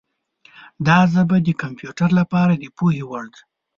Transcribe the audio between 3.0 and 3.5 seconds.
وړ ده.